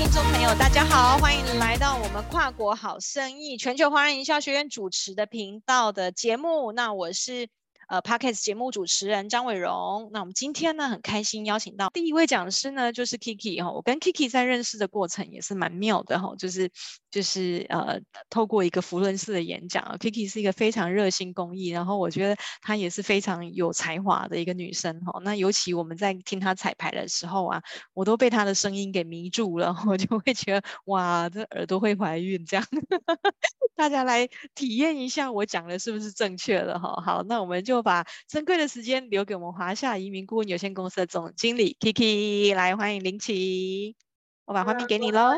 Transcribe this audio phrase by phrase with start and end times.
[0.00, 6.72] 听众朋友，大家好，欢迎来到我们跨国好生意全球华人营销学院主持的频道的节目。
[6.72, 7.48] 那我是。
[7.90, 13.72] 呃 Podcast 节目主持人张伟荣，那我们今天呢很开心邀请到第一位讲师呢，就是 Kiki 哈。
[13.72, 16.70] 我跟 Kiki 在认识的过程也是蛮妙的哈，就是
[17.10, 17.98] 就是呃
[18.28, 25.20] 透过一个福伦式的演讲，Kiki 是一个非常热心公益，然后我觉得她也是非常有才华的一个女生哈。
[25.24, 27.60] 那尤其我们在听她彩排的时候啊，
[27.92, 32.64] 我都被她的声音给迷住了，我就会觉得哇，这耳朵会怀孕这样。
[33.74, 37.02] 大家来体验一下我讲的是不是正确的哈？
[37.04, 37.79] 好，那我们就。
[37.82, 43.96] 把珍贵的时间留给我们华夏移民顾问有限公司的总经理 Kiki 来，欢迎林奇，
[44.44, 45.30] 我把画面给你喽。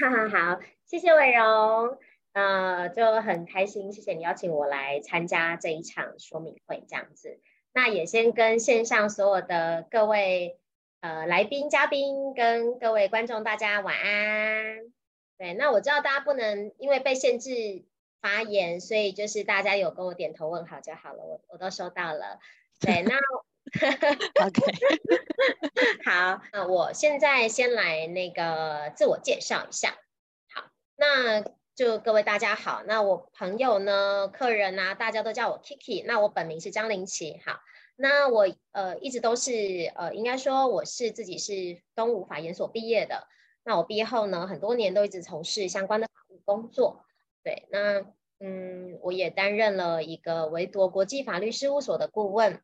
[0.00, 1.98] 哈哈， 好，谢谢伟荣，
[2.32, 7.40] 呃，就很开心，谢谢你邀请我来参加这一场说明会，这样子。
[7.72, 10.58] 那也先跟线上所有的各位
[11.00, 14.92] 呃来宾、嘉宾跟各位观众大家晚安。
[15.36, 17.84] 对，那我知道大家不能因为被限制。
[18.24, 22.40] 发言，所以就是大家有跟我点头问好就好了，我我都收到了。
[22.80, 23.18] 对，那
[24.46, 24.62] OK，
[26.06, 29.98] 好，那我现在先来那个自我介绍一下。
[30.54, 31.42] 好，那
[31.74, 37.42] 就各位大家好，那我朋友呢、客人啊，大家都叫我 Kiki，那我本名是张林奇。
[37.44, 37.60] 好，
[37.96, 43.28] 那我呃一直都是呃，应该说我是自己是东吴法研所毕业的。
[43.64, 47.03] 那我毕业后呢，很多年都一直从事相关的法务工作。
[47.44, 48.04] 对，那
[48.40, 52.62] 嗯，我也担任了一个维多国际法律事务所的顾问。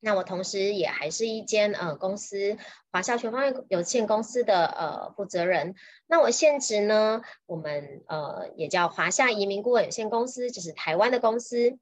[0.00, 2.56] 那我同时也还是一间呃公司
[2.92, 5.74] 华夏全方位有限公司的呃负责人。
[6.06, 11.78] 那我现职呢，我们呃也叫华夏移民顾问有限公司，就是台湾的公司。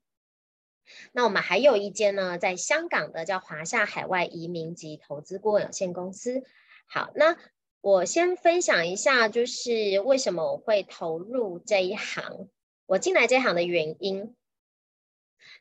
[1.12, 6.44] 那我们还有一间呢，在香港的叫华夏海外移民及投资顾问有限公司。
[6.86, 7.36] 好，那。
[7.82, 12.48] 我先分享一下，就是为什么我会投入这一行。
[12.86, 14.36] 我进来这一行的原因，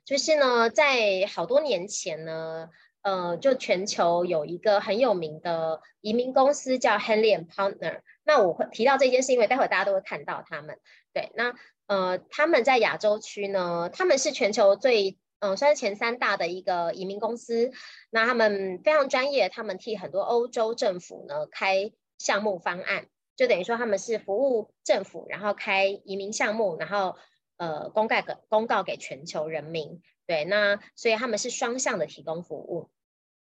[0.06, 2.70] 就是呢，在好多年前呢，
[3.02, 8.02] 呃，就全球有一个很有名的移民公司叫 Henley Partner。
[8.24, 10.78] 那我会提到这件事，因为待会大家都会看到他们。
[11.14, 11.56] 对，那
[11.88, 17.72] 呃，他们在亚洲区呢，他们是全球最，嗯、呃，算是前三大的一个移民公司。
[18.12, 21.92] 那他们非常专业，他们替很多欧洲政府呢开。
[22.24, 27.18] 项目方案就等于说他们是服务政府，然后开移民项目，然后
[27.58, 30.02] 呃公告给公告给全球人民。
[30.28, 32.90] 对，那所以他们是双向的提供服务。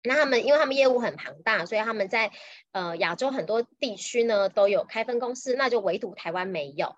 [0.02, 2.30] 那他们因为他们业务很庞大，所以他们在
[2.72, 6.94] 呃亚洲很多地区呢都有开分公司，那就唯独台湾没有。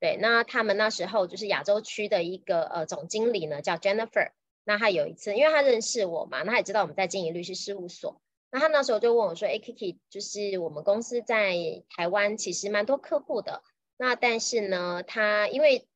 [0.00, 4.30] 对，那他们那时候就是亚洲区的一个呃总经理呢叫 Jennifer。
[4.64, 8.20] 那他有一次，因为他认识我嘛，他也知道我们在经营律师事务所。
[8.52, 11.54] 那他那时候就问我说：“哎，Kiki，就是我们公司在
[11.88, 13.62] 台湾其实蛮多客户的。
[13.96, 15.86] 那但是呢，他因为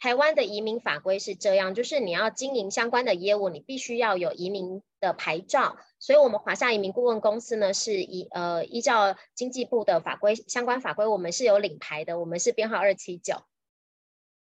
[0.00, 5.76] 台湾的移民法规是这样，就是你要经营相关的业务，你必须要有移民的牌照。
[5.98, 13.36] 所以，我们华夏移民顾问公司呢，是依呃依照经济部的法规相关法规，我们是有领牌的，我们是编号二七九。”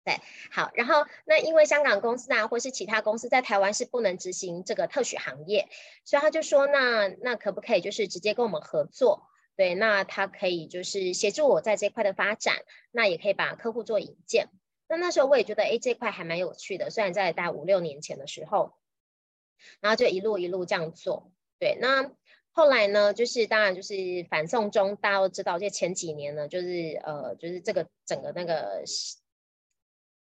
[0.05, 0.15] 对，
[0.49, 5.67] 好，然后那因为香港公司啊，或是其他公司在台湾是不能执行这个特许行业，
[6.05, 9.27] 所以他就说，那那可不可以就是直接跟我们合作？
[9.55, 12.55] 对，那他可以就是协助我在这块的发展，
[12.91, 14.47] 那也可以把客户做引荐。
[14.87, 18.73] 那那时候我也觉得，哎，这块还蛮有趣的，虽然在大概五六年前的时候，
[19.81, 21.31] 然后就一路一路这样做。
[21.59, 22.09] 对，那
[22.51, 23.93] 后来呢，就是当然就是
[24.29, 28.83] 反送中，大家都知道，这前几年呢，就是呃，就是这个整个那个。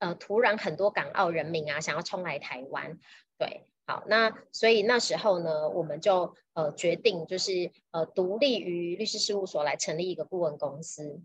[0.04, 2.98] 呃，突然很多港澳人民啊，想要冲来台湾，
[3.38, 11.22] 对，好，那所以那时候呢，我们就呃决定就是呃独立于律师事务所来成立一个顾问公司，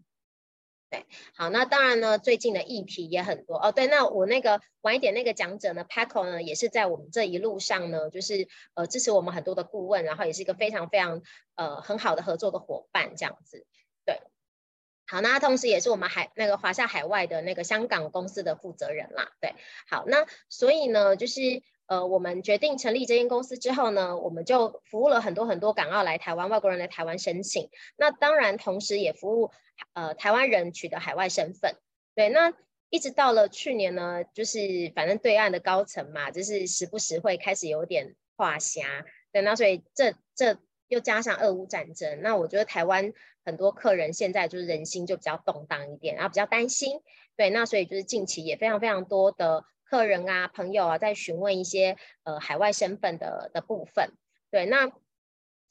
[0.90, 11.22] 对，好，那当然呢，最近的议题也很多哦，对，那我那个晚一点那个讲者呢，Paco 呢，也是在我们这一路上呢，就是呃支持我们很多的顾问，然后也是一个非常非常
[11.56, 13.66] 呃很好的合作的伙伴，这样子，
[15.10, 19.32] 好，那同时也是我们海那个华夏海外的那个香港公司的负责人啦。
[19.42, 19.56] 对，
[19.90, 27.72] 好，那所以呢，就是呃，我们决定成立这间公司之后呢，我们就服务了很多很多港澳来台湾外国人来台湾申请。
[27.98, 29.50] 那当然，同时也服务
[29.94, 31.76] 呃台湾人取得海外身份。
[32.14, 32.54] 对，那
[32.92, 38.84] 一直到了去年呢，就是反正对岸的高层嘛，就是时不时会开始有点话瞎。
[39.32, 40.60] 对，那所以这这。
[40.90, 43.14] 又加上俄乌战争，那我觉得台湾
[43.46, 47.00] 很多客人现在就是人心就比较动荡一点，然后比较担心，
[47.38, 54.12] 对，那所以就是近期也非常非常多的客人啊、朋友啊在询问一些呃海外身份的的部分，
[54.52, 54.88] 对，那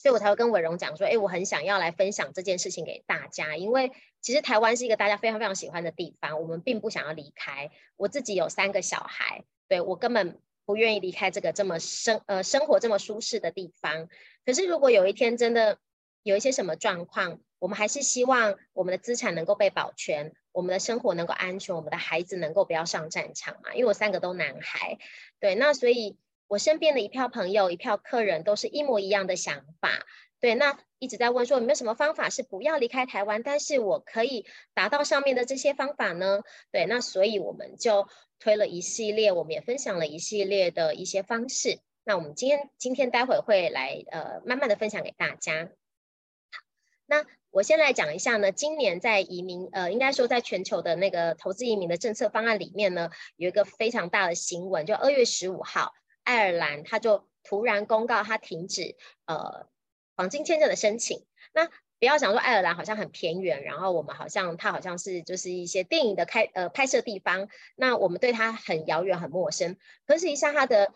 [0.01, 7.71] 所以我才会跟伟荣讲说，哎，我很想要来分享这件事情给大家，因为其实台湾是一个大家非常非常喜欢的地方，我们并不想要离开。
[7.97, 14.11] 我自己有三个小孩，对，我根本不愿意离开这个这么生呃生活这么舒适的地方。
[14.45, 15.79] 可是如果有一天真的
[16.23, 23.73] 有一些什么状况，我们还是希望我们的资产能够被保全，我们的生活能够安全，我们的孩子能够不要上战场嘛。
[23.73, 24.99] 因为我三个都男孩，
[25.41, 26.19] 对，那所以。
[26.51, 29.91] 我身边的一票朋友、一票客人都是一模一样的想法，
[30.41, 36.43] 对，那一直在问说有没有什么方法是不要离开台湾，但是我可以达到上面的这些方法呢？
[36.71, 38.09] 对，那所以我们就
[38.39, 41.81] 推了一系列，我们也分享了一系列的一些方式。
[42.05, 45.65] 那我们今天今天待会会来呃慢慢的分享给大家。
[45.65, 46.65] 好，
[47.07, 55.93] 那我先来讲一下呢，今年在移民呃应该说在全球的那个投资移民的政策方案里面呢，有一个非常大的新闻，就二月十五号。
[56.23, 59.67] 爱尔兰他就突然公告，他停止呃
[60.19, 61.25] 黄金签证的申请。
[61.55, 61.67] 那
[62.01, 69.77] 不要想说爱尔兰好像很偏远，然后我们好像它好像是就是一些电影的开呃拍摄地方，那我们对它很遥远很陌生。
[70.07, 70.93] 可实际上它的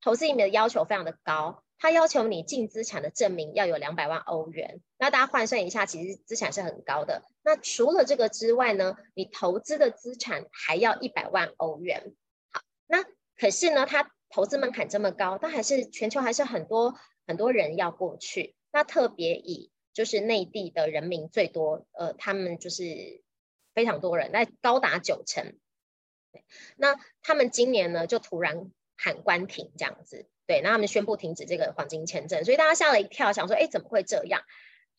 [0.00, 4.80] 投资移民的要求非常的高，它要求你净资产的证明要有两百万欧元。
[4.98, 7.22] 那大家换算一下，其实资产是很高的。
[7.44, 12.12] 那除了这个之外呢，你投资的资产还要一百万欧元。
[12.50, 13.04] 好，那
[13.38, 14.10] 可是呢，它。
[14.30, 18.56] 投资门槛这么高，但还是全球还是很多很多人要过去。
[18.74, 23.22] 那特别以就是内地的人民最多，呃，他们就是
[23.72, 25.56] 非常多人，那高达九成。
[26.76, 34.42] 那他们今年呢就突然喊关停这样子，对，那他们宣布停止这个黄金签证，所以大家吓了一跳，想说，哎，怎么会这样？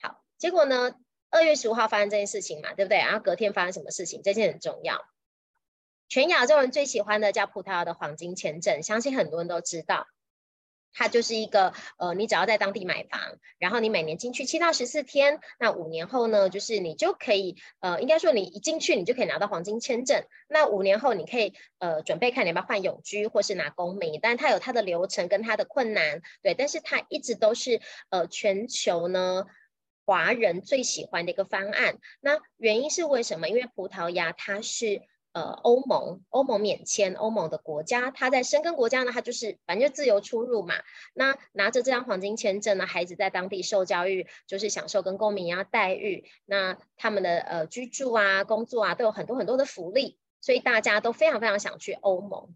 [0.01, 0.95] 好，结果呢，
[1.30, 3.00] 二月十五号发生这件事情嘛，对不对？
[3.00, 4.22] 然后隔天发生什么事情？
[4.24, 5.01] 这件很重要。
[6.07, 10.07] 全亚洲人最喜欢的叫葡萄牙的黄金签证，相信很多人都知道，
[10.95, 13.19] 它就是一个呃，你只要在当地买房，
[13.59, 29.45] 然后你每年进去七到十四天，那五年后呢，就是你就可以呃，应该说你一进去你就可以拿到黄金签证，那五年后你可以呃准备看你要不要换永居或是拿公民，但它有它的流程跟它的困难，对，但是它一直都是呃全球呢
[30.06, 31.98] 华人最喜欢的一个方案。
[32.21, 33.50] 那原因是为什么？
[33.50, 35.01] 因为葡萄牙它是。
[35.35, 40.75] 呃，欧盟欧盟免签，欧盟的国家，他在申根国家呢，他就是反正就自由出入嘛。
[41.13, 46.23] 那拿着这张黄金签证呢，孩子在当地受教育，就是享受跟公民一样待遇。
[46.45, 52.55] 那他们的呃居住啊、工作啊，都有很多很多的福利，所以大家都非常非常想去欧盟，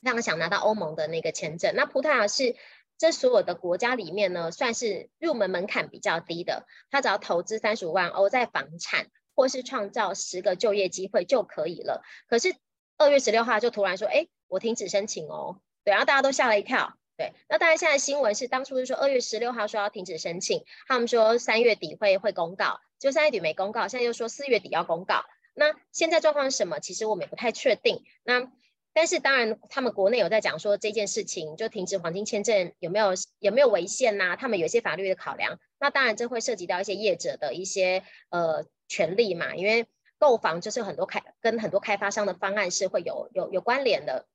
[0.00, 1.74] 非常想拿到欧盟的那个签证。
[1.76, 2.56] 那葡萄牙是
[2.96, 9.08] 这所有的国家里面呢，算是入门门槛比较低的，他只要投资三十五万欧在房产。
[9.38, 12.02] 或是创造十个就业机会就可以了。
[12.26, 12.56] 可是
[12.96, 15.60] 二月十六号就突然说，哎，我停止申请哦。
[15.84, 16.98] 对，然后大家都吓了一跳。
[17.16, 25.24] 对，那大家现在新闻是当初是说二月十六号说要停止申请，他们说三月底会会公告，就三月底没公告，现在又说四月底要公告。
[25.54, 26.80] 那现在状况是什么？
[26.80, 28.02] 其实我们也不太确定。
[28.24, 28.50] 那
[28.92, 34.34] 但是当然，他们国内有在讲说这件事情，就停止黄金签证有没有有没有违宪呐？
[34.36, 35.60] 他们有一些法律的考量。
[35.78, 38.66] 那当然这会涉及到一些业者的一些呃。
[38.88, 39.86] 权利嘛，因为
[40.18, 44.26] 购房就是很多开跟很多开发商的方案是会有有有关联的，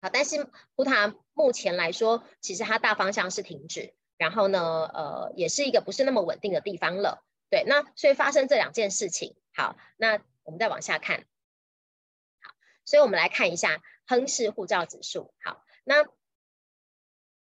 [0.00, 0.46] 好，但是
[0.76, 4.60] 葡萄目前来说，其实它大方向是停止，然后呢，
[4.94, 11.26] 呃，也是一个不是那么稳定的地方了，对，那所以发生这两件事情，好，那我们再往下看，
[12.40, 12.52] 好，
[12.84, 16.04] 所以我们来看一下亨氏护照指数，好，那。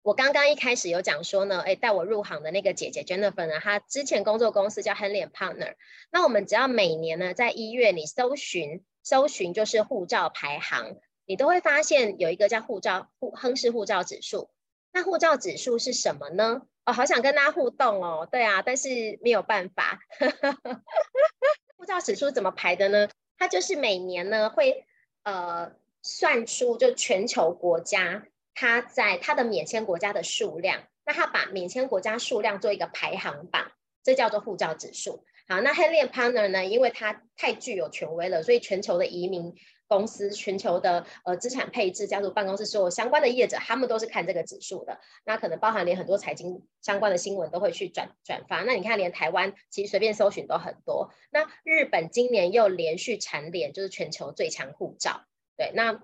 [0.08, 5.74] 我刚刚一开始有讲说呢，哎，带我入行的那个姐姐 Jennifer 呢，她之前工作公司叫 Henley & Partner。
[6.14, 10.96] 那我们只要每年呢，在一月你搜寻搜寻就是护照排行，
[11.26, 14.50] 你都会发现有一个叫护照护亨氏护照指数。
[14.94, 16.62] 那护照指数是什么呢？
[16.86, 20.00] 哦，好想跟大家互动哦，对啊，但是没有办法。
[21.76, 23.10] 护照指数怎么排的呢？
[23.38, 24.86] 它就是每年呢会
[25.24, 28.24] 呃算出就全球国家。
[28.60, 33.72] 它在它的免签国家的数量，那它把免签国家数量做一个排行榜，
[34.04, 35.24] 这叫做护照指数。
[35.48, 39.54] 好，那 Henley & Partner 呢，因为它太具有权威了，所以全球的移民
[39.88, 45.00] 公司、全球的呃资产配置、家族办公室所有相关的业者，他们都是看这个指数的。
[45.24, 48.64] 那可能包含连很多财经相关的新闻都会去转转发。
[48.64, 51.14] 那你看，连台湾其实随便搜寻都很多。
[51.30, 55.26] 那日本今年又连续蝉联就是全球最强护照。
[55.56, 56.02] 对，那。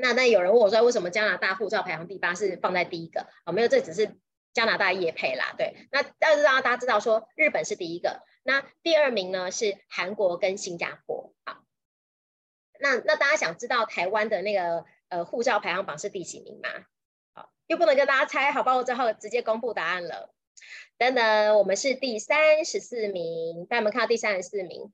[0.00, 3.26] 那那有人问我说，为什么加拿大护照排行第八是放在第一个？
[3.44, 4.16] 哦，没有，这只是
[4.54, 5.54] 加拿大业配啦。
[5.58, 11.34] 对，那要让大家知道说，日本是第一个，那第二名呢是韩国跟新加坡。
[11.44, 11.64] 好，
[12.78, 16.68] 那那大家想知道台湾的那个呃护照排行榜是第几名吗？
[17.34, 20.32] 好，又不能跟大家猜，好吧，我最后直接公布答案了。
[20.96, 24.92] 等等，我们是第三十四名，大家有没有看到第三十四名？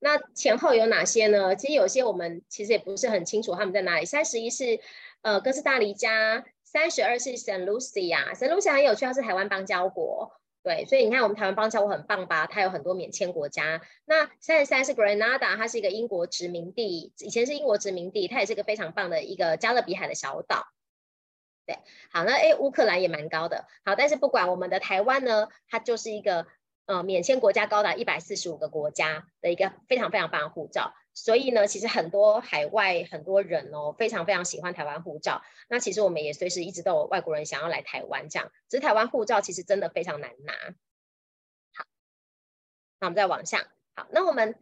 [0.00, 1.56] 那前后有哪些呢？
[1.56, 4.04] 其实有些我们其实也不是很清楚他们在哪里。
[4.04, 4.78] 三十一是
[5.22, 10.32] 呃哥斯达黎加，三十二是圣露西亚，圣露西亚很有趣，它是台湾邦交国。
[10.62, 12.46] 对，所以你看我们台湾邦交国很棒吧？
[12.46, 13.80] 它有很多免签国家。
[14.04, 20.66] 那三十三是 Grenada，它是一个英国殖民地，以前是英国殖民地，它也是一个非常棒的一个加勒比海的小岛。
[21.64, 21.78] 对，
[22.10, 23.66] 好，那诶，乌克兰也蛮高的。
[23.84, 26.46] 好，但是不管我们的台湾呢，它就是一个
[26.88, 30.94] 呃免签国家高达一百四十五个国家的一个非常非常棒的护照。
[31.14, 35.42] 所以呢，其实很多海外很多人哦，非常非常喜欢台湾护照。
[35.68, 40.52] 那其实我们也随时一直都有外国人想要来台湾这样，只是台湾护照其实真的非常难拿。
[41.74, 41.84] 好，
[43.00, 43.66] 那我们再往下。
[43.96, 44.54] 好，那我们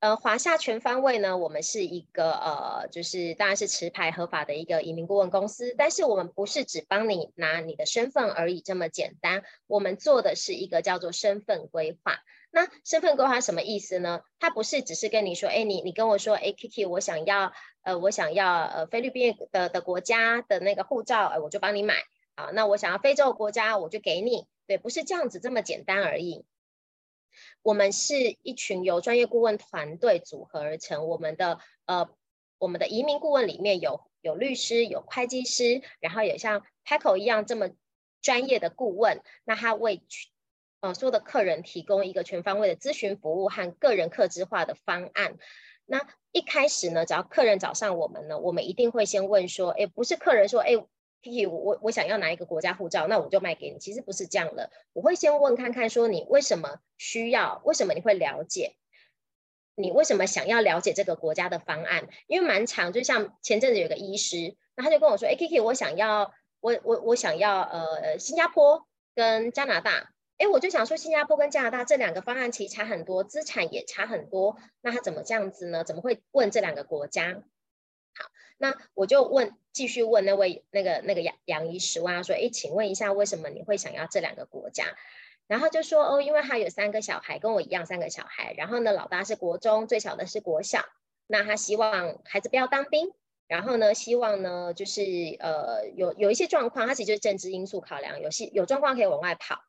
[0.00, 12.20] 呃华夏全方位呢，我们是一个呃，就是当然是持牌合法的一个移民顾问公司，但是我们不是只帮你拿你的身份而已这么简单，我们做的是一个叫做身份规划。
[12.50, 14.22] 那身份规划什么意思呢？
[14.38, 17.52] 它不是只是跟你说，哎，你你跟我说，哎，Kiki，我想要，
[17.82, 21.94] 呃，我想要，呃，菲律宾的的国家的那个护照，呃，我就帮你买。
[22.36, 24.46] 好，那我想要非洲国家，我就给你。
[24.68, 26.44] 对，不是这样子这么简单而已。
[27.62, 32.08] 我们是一群由专业顾问团队组合而成，我们的呃，
[32.58, 37.70] 我们的移民顾问里面有有律师，有会计师，然后也像 Paco 一样这么
[38.22, 40.02] 专业的顾问，那他为
[40.80, 45.36] 呃，所有的客人提供一个全方位的咨询服务和个人客制化的方案。
[45.84, 50.72] 那一开始呢，只要客人找上我们呢，我们一定会先问说，哎，不是客人说，哎
[51.22, 53.78] ，Kiki，我我想要拿一个国家护照，那我就卖给你。
[53.78, 58.76] 其实不是这样的，我会先问看看，说你为什么需要，为什么你会了解，
[59.74, 62.08] 你为什么想要了解这个国家的方案？
[62.26, 70.12] 因为蛮长，就像前阵子有个医师，那他就跟我说，哎，Kiki，我想要，我我我想要，呃，新加坡跟加拿大。
[70.38, 74.56] 哎，我就想说，新加坡跟加拿大这两个方案其实差很多，资产也差很多。
[74.80, 75.82] 那他怎么这样子呢？
[75.82, 77.42] 怎么会问这两个国家？
[78.58, 84.84] 那我就问，继续问那位那个那个杨杨医师，问他说：“哎，请问一下，为什么你会想要这两个国家？”
[85.46, 88.52] 然后就说：“哦，因为他有三个小孩，跟我一样三个小孩。
[88.58, 90.84] 然后呢，老大是国中，最小的是国小。
[91.26, 93.12] 那他希望孩子不要当兵，
[93.46, 95.02] 然后呢，希望呢就是
[95.38, 99.62] 呃有有一些状况，他其实就是政治因素考量，有些有状况可以往外跑。”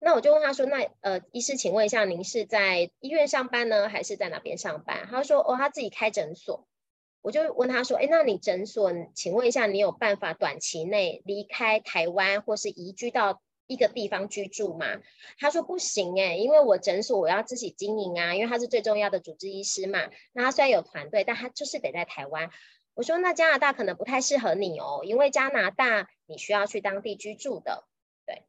[0.00, 6.68] 那我就问他说：“那呃，医师，请问一下，您是在医院上班呢，还是在哪边上班？”他说：“哦，他自己开诊所。”
[7.28, 14.86] 我就问他说：“哎，那你诊所，请问一下，你有办法短期内离开台湾，或是移居到一个地方居住吗？”
[15.38, 20.08] 他说：“不行哎，因为我诊所我要自己经营啊，因为他是最重要的主治医师嘛。
[20.32, 22.48] 那他虽然有团队，但他就是得在台湾。”
[22.96, 27.84] 我说：“那加拿大可能不太适合你哦，因为加拿大你需要去当地居住的。”
[28.24, 28.46] 对，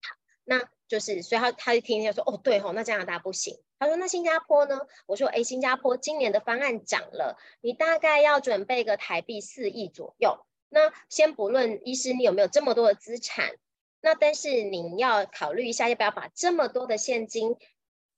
[0.00, 3.58] 好那就是，所以他他一听就说，哦，对吼，那加拿大不行。
[3.78, 4.80] 他说，那新加坡呢？
[5.06, 10.44] 我说，哎，新加坡今年的方案涨了，你大概要准备个台币四亿左右。
[10.68, 13.54] 那先不论医师你有没有这么多的资产，
[14.00, 17.56] 那但是你要考虑一下，要不要把这么多的现金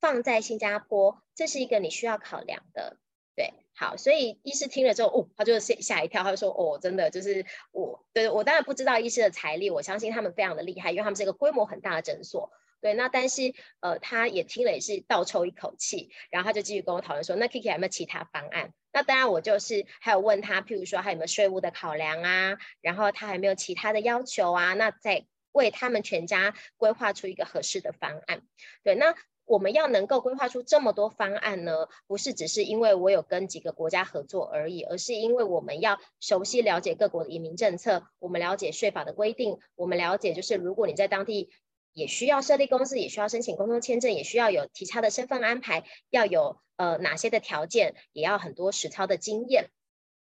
[0.01, 2.97] 放在新加坡，这是一个你需要考量的。
[3.37, 12.51] 对，好，所以医师听了之后，哦，他就吓吓一跳，他就说，哦，真的就是我，对我当然不知道医师的财力，我相信他们非常的厉害，因为他们是一个规模很大的诊所。
[12.81, 18.73] 对，那但是呃，他也听了也是倒抽一口气，然后他就继续跟我讨论说，那 Kiki 有没有其他方案？
[18.93, 24.75] 那当然我就是还有问他，譬如说还有没有税务的考量啊，然后他还有没有其他的要求啊？
[24.75, 28.43] 那再为他们全家规划出一个合适的方案。
[28.83, 29.15] 对，那。
[29.47, 41.51] 我们要能够规划出这么多方案呢，不是只是因为我有跟几个国家合作而已，而是因为我们要熟悉了解各国的移民政策，我们了解税法的规定，我们了解就是如果你在当地
[41.93, 49.71] 也需要设立公司，也需要申请工作签证，也需要有其他的身份安排，要有呃哪些的条件，也要很多实操的经验。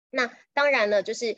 [0.10, 1.38] 那当然呢，就是。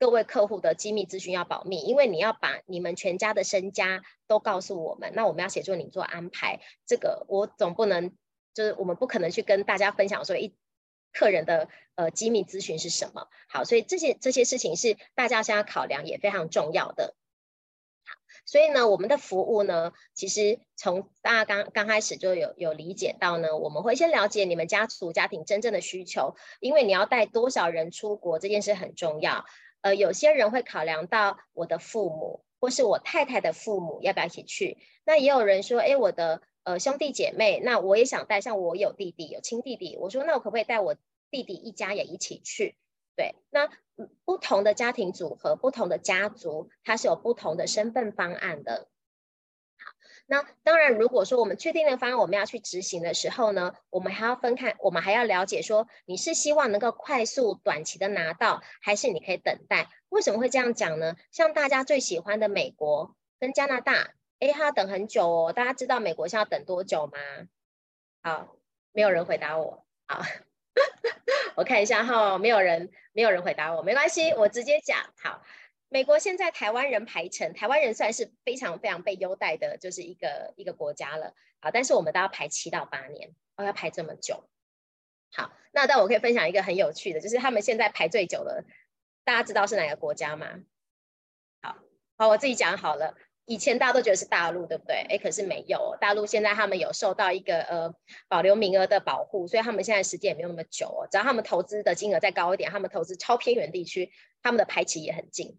[0.00, 6.60] 各位客户的机密资讯要保密，因为你要把你们全家的身家都告诉我们，那我们要协助你做安排。
[6.86, 8.16] 这个我总不能，
[8.54, 10.54] 就是我们不可能去跟大家分享说一
[11.12, 13.26] 客人的呃机密资讯是什么。
[13.48, 17.16] 好，所以这些这些事情是大家现在考量也非常重要的。
[18.48, 29.44] 所以呢，我们的服务呢，其实从大家刚刚开始就有有理解到呢，我们会先了解你们家族家庭真正的需求，因为你要带多少人出国这件事很重要。
[29.82, 34.78] 呃，有些人会考量到我的父母，或是我太太的父母要不要一起去。
[35.04, 40.96] 那也有人说，哎，我的呃兄弟姐妹，那我也想带，像我有弟弟，有亲弟弟，我说那我可不可以带我
[41.30, 42.76] 弟弟一家也一起去？
[43.18, 43.68] 对，那
[44.24, 48.86] 不同的家庭组合，不同的家族，它是有不同的身份方案的。
[49.76, 49.92] 好，
[50.26, 59.90] 那当然，如果说我们确定了方案，我们要去执行的时候呢，我们还要分开，我们还要了解说，你是希望能够快速短期的拿到，还是你可以等待？
[60.10, 61.16] 为什么会这样讲呢？
[61.32, 65.52] 像大家最喜欢的美国跟加拿大，诶，他要等很久哦。
[65.52, 67.18] 大家知道美国是要等多久吗？
[68.22, 68.54] 好，
[68.92, 69.84] 没有人回答我。
[70.06, 70.22] 好，
[71.58, 75.12] 我看一下哈，没有人，没有人回答我，没关系，我直接讲。
[75.20, 75.42] 好。
[75.88, 81.72] 美国现在台湾人排成，台湾人算是非常非常被优待的，就是一个一个国家了好。
[81.72, 84.44] 但是我们都要排七到八年，哦，要排这么久。
[85.32, 88.64] 好，那但我可以分享一个很有趣的，就是他们现在排最久的，
[89.24, 90.60] 大家知道是哪个国家吗？
[91.60, 91.78] 好，
[92.18, 93.16] 好，我自己讲好了。
[93.48, 95.06] 以前大家都觉得是大陆，对不对？
[95.08, 97.94] 哎，可是没有，大陆现在他们有受到一个呃
[98.28, 101.08] 保留名额的保护，所以他们现在时间也没有那么久哦。
[101.10, 104.12] 只要他们投资的金额再高一点，他们投资超偏远地区，
[104.42, 105.58] 他们的排期也很近。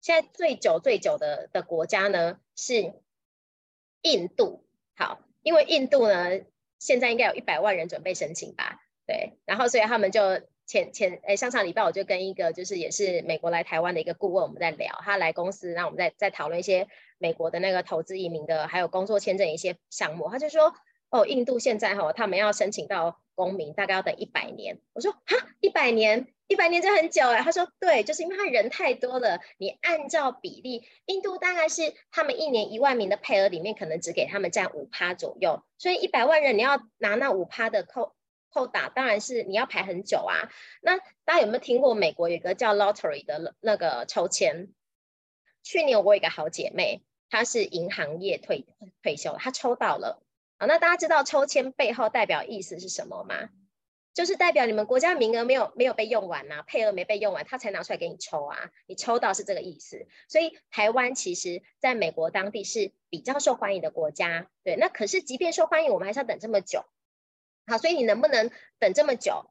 [0.00, 2.94] 现在最久最久的的国家呢是
[4.02, 4.64] 印度，
[4.94, 6.40] 好，因为印度呢
[6.78, 20.72] 现在应该有一百万人准备申请吧，对，然后所以他们就前前诶上上礼拜我就跟一个就是也是美国来台湾的一个顾问我们在聊，他来公司，然后我们在在讨论一些美国的那个投资移民的还有工作签证一些项目，他就说
[21.10, 26.28] 哦，印度现在哈他们要申请到公民大概要等一百年，我说哈一百年。
[26.46, 38.14] 一百年就很久哎，他说对，就是因为他人太多了，你按照比例，印度大概是他们一年一万名的配额里面，可能只给他们占五趴左右，所以一百万人你要拿那五趴的扣
[38.54, 40.48] 扣打，当然是你要排很久啊。
[40.80, 44.68] 那大家有没有听过美国有一个叫 lottery 的那个抽签？
[45.64, 48.64] 去年我有一个好姐妹，她是银行业退
[49.02, 50.22] 退休，她抽到了
[50.58, 50.66] 啊。
[50.66, 53.50] 那大家知道抽签背后代表意思是什么吗？
[54.12, 58.70] 就是代表你们国家名额没有没有被用完呐、啊，配额没被用完，他才拿出来给你抽啊。
[58.86, 64.48] 你抽到是这个意思，所以台湾其实在美国当地是比较受欢迎的国家。
[64.62, 66.84] 对，那可是即便受欢迎，我们还是要等这么久。
[67.66, 69.50] 好，所以你能不能等这么久？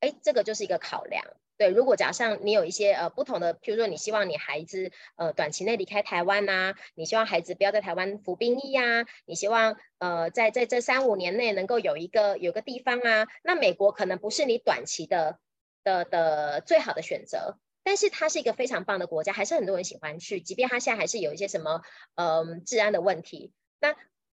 [0.00, 1.24] 哎，这个就是一个考量。
[1.56, 15.38] 对，如果假设你有一些呃不同的，譬如说你希望你孩子呃短期内离开台湾呐、啊，你希望孩子不要在台湾服兵役呀、啊，你希望呃在在这三五年内能够有一个有个地方啊，那美国可能不是你短期的
[15.84, 21.82] 的的最好的选择，但是它是一个非常棒的国家，还是很多人喜欢去，即便它现在还是有一些什么
[22.16, 23.94] 呃治安的问题，那。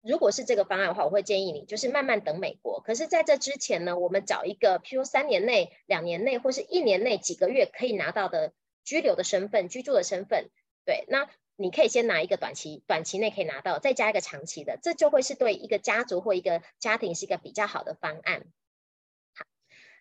[0.06, 2.80] 如果是这个方案的话，我会建议你就是慢慢等美国。
[2.80, 8.52] 可是，在这之前呢，我们找一个，譬如三年内、两年内或是一年内几个月可以拿到的
[8.84, 10.50] 居留的身份、居住的身份。
[10.84, 18.44] 对，那你可以先拿一个短期，短期内可以拿到，再加一个长期的，这就会是对一个家族或一个家庭是一个比较好的方案。
[19.34, 19.44] 好，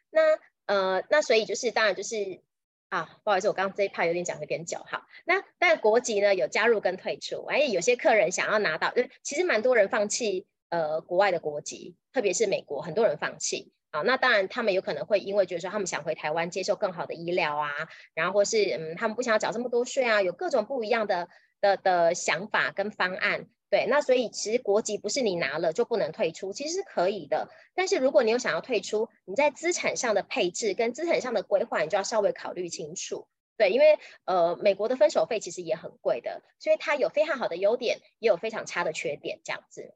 [0.10, 0.22] 那
[0.66, 2.42] 呃，那所以就是当然就是。
[2.90, 5.08] 啊，不好意思，我刚刚这一 part 有点讲有点久哈。
[5.26, 13.72] 那但国籍呢，有加入跟退出，哎，有些客人想要拿到，就其实蛮多人放弃呃国外的国籍，特别是美国，很多人放弃。
[13.92, 17.72] 啊，那当然他们有可能会因为觉得说他们想回台湾接受更好的医疗啊，
[18.14, 21.30] 然后或是嗯他们不想要缴这么多税啊，有各种不一样的
[21.62, 23.48] 的的想法跟方案。
[23.68, 27.50] 对，那所以其实国籍不是你拿了就不能退出，其实是可以的。
[27.74, 33.28] 但是如果你有想要退出，你在资产上的配置跟资产上的规划，你就要稍微考虑清楚。
[33.58, 39.94] 对，因为呃，美国的分手费其实也很贵的，所以它有非常好的优点，也有非常差的缺点，这样子。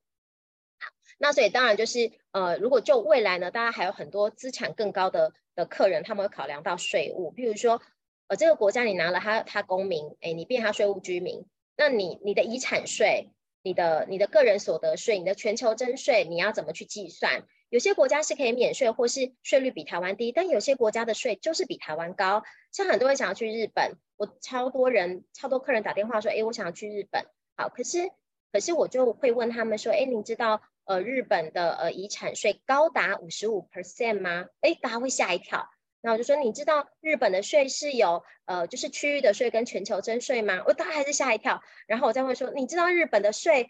[0.80, 7.82] 好，那所以当然就是呃，如果就未来呢，大家还有很多资产更高的的客人，他们会考量到税务，比如说
[8.28, 11.46] 呃，这个国家你拿了他他公民，哎，你变他税务居民，
[11.78, 13.30] 那你你的遗产税。
[13.62, 17.44] 你的你的个人所得税，你的全球征税，你要怎么去计算？
[17.70, 22.44] 有些国家是可以免税，或是税率比台湾低，但有些国家的税就是比台湾高。
[22.72, 27.26] 像很多人想要去日本，我超多人超多客人打电话说，哎，我想要去日本。
[27.56, 28.10] 好，可是
[28.52, 34.48] 可是我就会问他们说，哎，您知道呃日本的呃遗产税高达五十五 percent 吗？
[34.62, 35.70] 哎，大家会吓一跳。
[36.02, 40.64] 那我就说，你知道日本的税是有呃，就是区域的税跟全球征税吗？
[40.66, 41.62] 我当然还是吓一跳。
[41.88, 43.70] 然后我再会说，你知道日本的税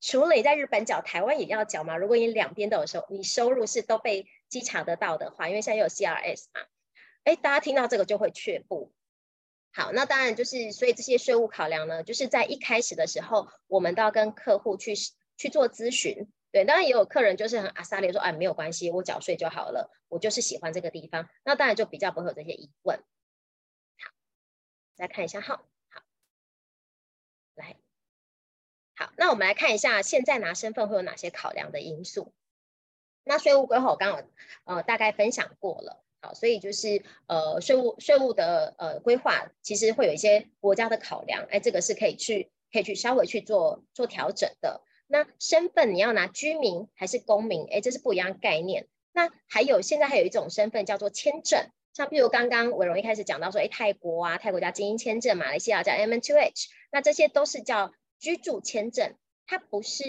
[0.00, 1.96] 除了你在日本缴，台湾也要缴吗？
[1.96, 6.60] 如果你两边都有收，你收入是都被稽查得到的话，因为现在有 CRS 嘛。
[7.24, 8.92] 哎，大家听到这个就会却步。
[9.72, 14.94] 好，那当然就是，所以这些税务考量呢，就是在一开始的时候，我们都要跟客户去
[15.36, 16.28] 去做咨询。
[16.52, 22.98] 对，当然也有客人就是很阿萨利说，哎，没有关系，我缴税就好了，我就是喜欢这个地方，那当然就比较不会有这些疑问。
[23.98, 24.10] 好，
[24.96, 26.02] 再看一下号，好，
[27.54, 27.76] 来，
[28.96, 32.32] 好，那我们来看一下现在拿身份会有哪些考量的因素。
[33.22, 34.28] 那税务规划我刚刚
[34.64, 44.82] 呃大概分享过了，好，所以就是呃税务税务的呃规划其实会有一些国家的考量，哎，这个是可以去可以去稍微去做做调整的。
[45.12, 47.66] 那身份你要拿居民还是公民？
[47.68, 48.86] 哎，这是不一样概念。
[49.12, 59.16] 那还有现在还有一种身份叫做签证，像譬如刚刚伟荣一开始讲到说，哎，泰国啊，泰国叫精英签证，马来西亚叫 M2H，那这些都是叫居住签证，
[59.48, 60.04] 它不是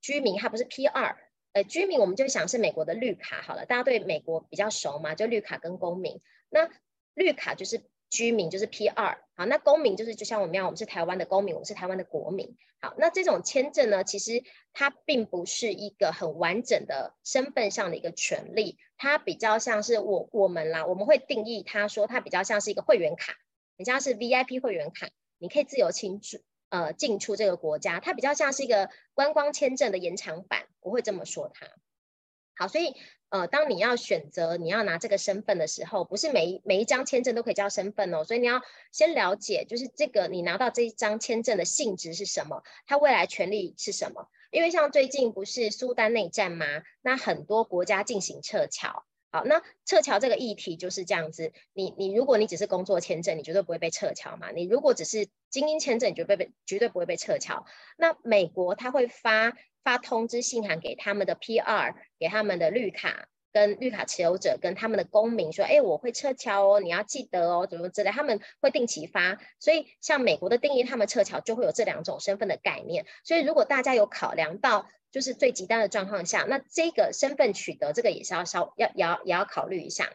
[0.00, 1.16] 居民，它不是 PR。
[1.52, 6.18] 呃，居民我们就想是美国的绿卡好了，大家对美国比较熟嘛，就绿卡跟公民。
[6.48, 6.70] 那
[7.14, 7.82] 绿卡就是。
[8.10, 12.56] 居民就是 P 二好，那公民就是就像我们一样，我们是台湾的公民，我们是台湾的国民。
[12.82, 14.42] 好，那这种签证呢，其实
[14.72, 23.34] 它并不是一个很完整的身份上的一个权利，它比较像是我我们啦，我们会定义它说它比较像是一个会员卡，
[23.76, 26.38] 人家是 VIP 会员卡，你可以自由进出
[26.70, 31.68] 呃进出这个国家，它比较像是一个观光签证的延长版，我会这么说它。
[32.56, 32.96] 好，所以。
[33.30, 44.28] 呃，当你要选择你要拿这个身份的时候，不是每一每一张签证都可以叫身份哦，所以你要先了解，就是这个你拿到这一张签证的性质是什么，它未来权利是什么？
[44.50, 46.66] 因为像最近不是苏丹内战吗？
[47.02, 57.64] 那很多国家进行撤侨，好，那撤侨这个议题就是这样子，你你如果你只是工作签证，你绝对不会被撤侨嘛，你如果只是精英签证，你绝对被绝对不会被撤侨。
[57.96, 59.56] 那美国他会发。
[59.82, 69.38] 发通知信函给他们的 PR，给他们的绿卡跟绿卡持有者跟他们的公民说，哎，我会撤侨哦，你要记得哦，怎么之类，他们会定期发。
[69.58, 73.06] 所以像美国的定义，他们撤侨就会有这两种身份的概念。
[73.24, 80.12] 所以如果大家有考量到，就是最极端的状况下，那这个身份取得这个也是要稍要也要也要考虑一下。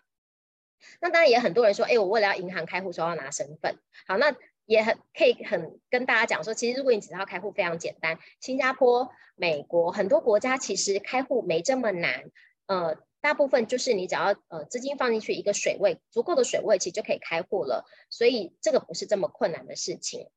[1.02, 3.78] 那当然也很多人说，哎，我为了要银行开户，说要拿身份。
[4.08, 4.36] 好，那。
[4.66, 12.32] 也很可以很跟大家讲说，其实如果你只要开户非常简单，新加坡、美国很多国家其实开户没这么难，
[12.66, 20.30] 呃，大部分就是你只要呃资金放进去一个水位足够的水位，其实就可以开户了，所以这个不是这么困难的事情。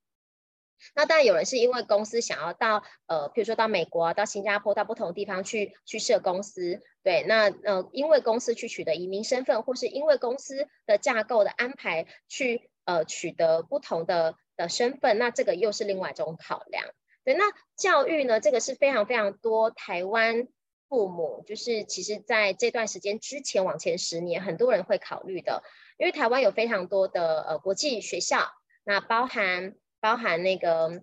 [0.94, 12.68] 那当然有人是因为公司想要到呃，譬如说到美国、到新加坡、到不同地方去去设公司，对，那呃因为公司去取得移民身份，或是因为公司的架构的安排去。
[12.88, 16.86] 呃，取得不同的的身份，那这个又是另外一种考量。
[17.22, 17.44] 对，那
[17.76, 20.48] 教育呢，这个是非常非常多台湾
[20.88, 25.62] 父母，就是其实在这段时间之前往前十年，很多人会考虑的，
[25.98, 28.52] 因为台湾有非常多的呃国际学校，
[28.84, 31.02] 那包含包含那个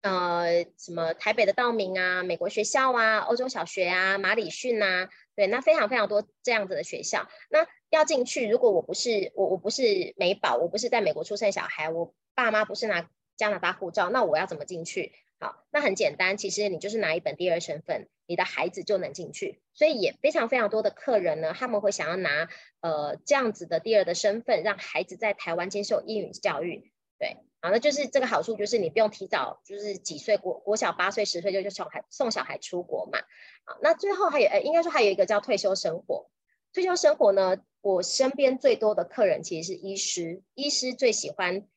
[0.00, 7.66] 呃什么台北的道明啊，美国学校啊，欧洲小学啊，马里逊啊，对，那非常非常多这样子的学校，那。
[7.96, 15.12] 要进去，如果我不是我，我不是美宝，我不是在美国出生小孩，我爸妈不是拿加拿大护照，那我要怎么进去？
[15.38, 19.60] 好，那很简单，其实你就是拿一本第二身份，你的孩子就能进去。
[19.74, 22.48] 所以也非常非常多的客人呢，他们会想要拿
[22.80, 26.90] 呃这样子的第二的身份，让孩子在台湾接受英语教育。
[27.18, 33.18] 对，好，那就是这个好处，就是你不用提早，就是几岁国国小八岁十岁就就小孩送小孩出国嘛。
[33.64, 36.30] 好，那最后还有呃，应该说还有一个叫退休生活。
[36.72, 41.68] 退休生活呢，我身边最多的客人其实是医师，医师最喜欢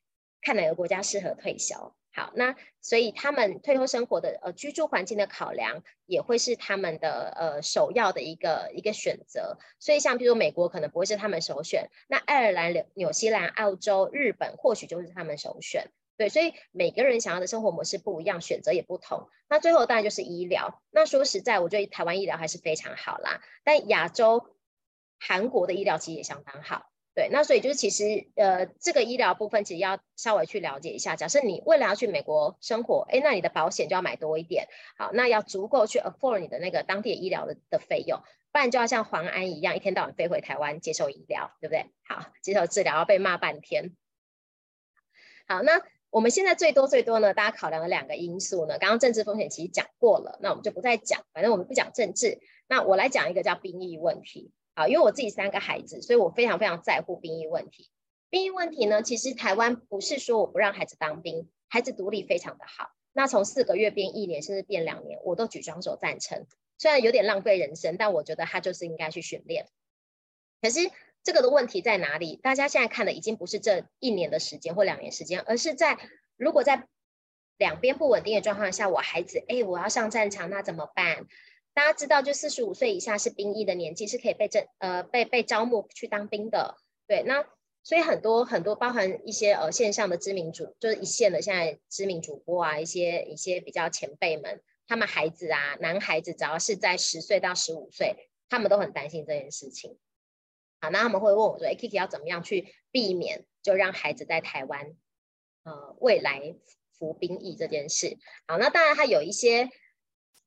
[0.41, 1.93] 看哪个国家适合退休。
[2.11, 9.59] 好，那所以他们退休生活的呃居住环境的考量，也会是他们的呃首要的一个一个选择。
[9.77, 15.91] 所以像比如美国可能不会是他们首选，那爱尔兰、纽西兰、澳洲、日本或许就是他们首选。
[16.17, 19.29] 对，所以每个人想要的生活模式不一样，选择也不同。
[19.47, 20.81] 那最后当然就是医疗。
[20.89, 24.55] 那说实在，我觉得台湾医疗还是非常好啦，但亚洲。
[25.19, 31.15] 韩国的医疗其实也相当好，对，那所以就是其实呃这个医疗部分其实要稍微去了解一下。
[31.15, 41.87] 假设你未来要去美国生活，诶，那你的保险就要买多一点，好，那要足够去 afford 你的那个当地医疗的的费用，不然就要像黄安一样一天到晚飞回台湾接受医疗，对不对？
[42.07, 43.95] 好，接受治疗要被骂半天。
[45.47, 54.51] 好，那我们现在最多最多呢，大家考量的两个因素呢，刚刚政治风险其实讲过了，那我们就不再讲，反正我们不讲政治，那我来讲一个叫兵役问题。
[54.79, 57.89] 啊，因为我自己三个孩子，所以我非常非常在乎兵役问题。
[58.29, 62.91] 兵役问题呢，其实台湾不是说我不让孩子当兵，孩子独立非常的好。
[63.11, 66.47] 那从四个月变一年，甚至变两年，我都举双手赞成。
[66.77, 69.67] 虽然有点浪费人生，但我觉得他就是应该去训练。
[70.61, 70.79] 可是
[71.23, 72.37] 这个的问题在哪里？
[72.37, 75.97] 大家现在看的已经不是这一年的时间或两年时间，而是在
[76.37, 76.87] 如果在
[77.57, 81.27] 两边不稳定的状况下，我孩子哎，我要上战场，那怎么办？
[81.79, 86.75] 大家知道，就四十五岁以下是兵役的年纪，是可以被征呃被被招募去当兵的。
[87.07, 87.45] 对，那
[87.83, 99.97] 所以很多很多包含一些呃线上的知名主，就是一线的现在知名主播啊，一些一些比较前辈们，他们孩子啊，男孩子只要是在十岁到十五岁，他们都很担心这件事情。
[100.81, 104.97] 好，那他们会问我说：“哎，Kiki 要怎么样去避免就让孩子在台湾
[105.63, 106.55] 呃未来
[106.97, 109.69] 服兵役这件事？”好，那当然他有一些。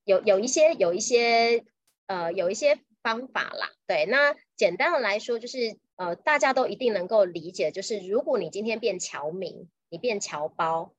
[0.04, 1.64] 有有一些有一些
[2.06, 10.92] 呃有一些方法啦，对，那简单的来说就是呃大家都一定能够理解，就是如果你今天变侨民，你变侨胞，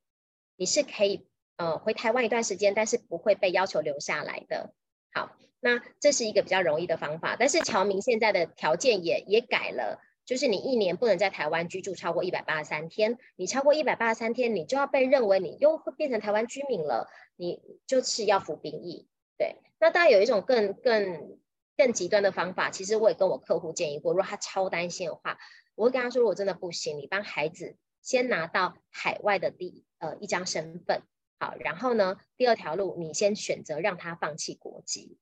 [0.55, 1.25] 你是可以
[1.57, 4.73] 呃回台湾一段时间，但是不会被要求留下来的。
[5.11, 9.99] 好，那这是一个比较容易的方法，但是侨民现在的条件也也改了。
[10.25, 19.07] 就是你一年不能在台湾居住超过一百八十三天，你超过一百八十三天，你就要被认为你又会变成台湾居民了，你就是要服兵役。
[19.37, 21.39] 对，那当然有一种更更
[21.75, 25.37] 更极端的方法，其实我也跟我客户建议过，如果他超担心的话，
[25.75, 31.01] 我会跟他说，如果真的不行，你帮孩子先拿到海外的第呃一张身份，
[31.39, 35.17] 好，然后呢，第二条路你先选择让他放弃国籍。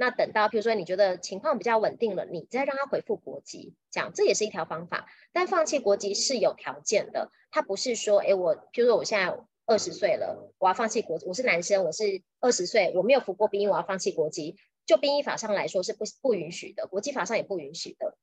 [0.00, 5.08] 那等到，比如说你觉得情况比较稳定了，你再让他恢复国籍，这样这也是一条方法。
[5.32, 14.56] 但放弃国籍是有条件的，他不是说，哎，我，譬如说我现在二十岁了，我要放弃国籍，我是男生，我是二十岁，我没有服过兵役，我要放弃国籍，
[14.86, 18.16] 就兵役法上来说是不不允许的，国际法上也不允许的，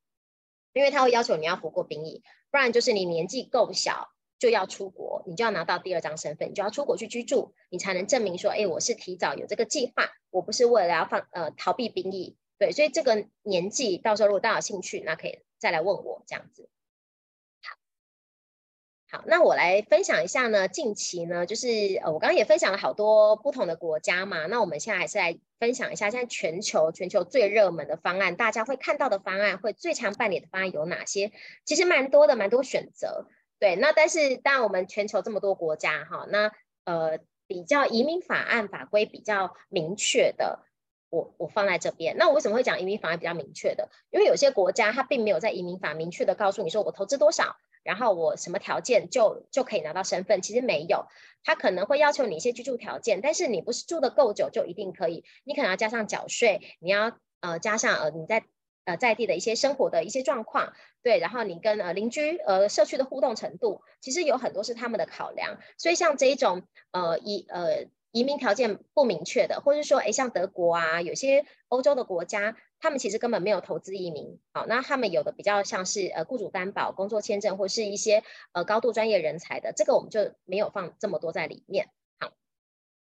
[0.72, 4.08] 因为他会要求你要服过兵役，不然就是你年纪够小。
[4.38, 16.68] 就要出国，你就要拿到第二张身份，你就要出国去居住，你才能证明说，哎，我是提早有这个计划，我不是为了要放呃逃避兵役，对，所以这个年纪到时候如果大家有兴趣，那可以再来问我这样子。
[17.62, 21.68] 好，好，那我来分享一下呢，近期呢，就是
[22.04, 31.32] 呃我刚刚也分享了好多不同的国家嘛，那我们现在还是来分享一下，现在全球全球最热门的方案，大家会看到的方案，会最常办理的方案有哪些？
[31.64, 33.26] 其实蛮多的，蛮多选择。
[33.58, 36.52] 对，那但是当然我们全球这么多国家哈，那
[36.84, 40.60] 呃比较移民法案法规比较明确的，
[41.08, 42.16] 我我放在这边。
[42.18, 43.88] 那我为什么会讲移民法案比较明确的？
[44.10, 51.06] 因为有些国家它并没有在移民法明确的告诉你说我投资多少，然后我什么条件就就可以拿到身份，其实没有，
[51.42, 58.44] 它可能会要求你一些居住条件，但是你不是住得够久就一定可以，你可能要加上缴税，你要呃加上呃你在。
[58.86, 60.72] 呃，在地的一些生活的一些状况，
[61.02, 65.58] 对，然后你跟呃邻居呃社区的互动程度，其实有很多是他们的考量。
[65.76, 74.38] 所以像这一种呃移呃移民条件不明确的，或者说诶像德国啊，有些欧洲的国家，他们其实根本没有投资移民。
[74.52, 78.22] 好，那他们有的比较像是呃雇主担保、工作签证或是一些
[78.52, 81.88] 呃高度专业人才的，这个我们就没有放这么多在里面。
[82.20, 82.30] 好，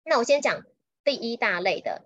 [0.03, 0.65] 那我先讲
[1.03, 2.05] 第一大类的。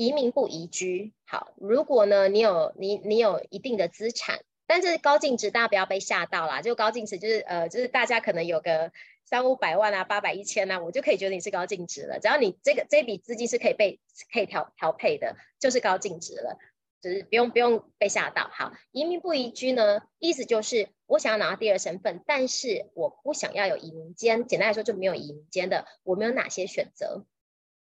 [0.00, 1.52] 移民不移居，好。
[1.56, 6.62] 如果呢，你有你你有一定的资产，但是高净值大家不要被吓到啦。
[6.62, 8.92] 就高净值就是呃，就是大家可能有个
[9.26, 12.18] 三五百万啊，八百一千啊，我就可以觉得你是高净值了。
[12.18, 14.00] 只要你这个这笔资金是可以被
[14.32, 16.56] 可以调调配的，就是高净值了，
[17.02, 18.48] 就是不用不用被吓到。
[18.50, 27.26] 好，移民不移居呢，意思就是我想要拿到第二身份，但是我不想要有移民监，简单来说就没有移民监的，我们有哪些选择？